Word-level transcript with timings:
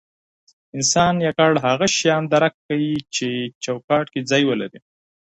انسان 0.75 1.13
یوازې 1.27 1.59
هغه 1.67 1.85
شیان 1.97 2.23
درک 2.33 2.53
کوي 2.67 2.93
چې 3.15 3.27
چوکاټ 3.63 4.05
کې 4.13 4.21
ځای 4.29 4.43
ولري. 4.45 4.79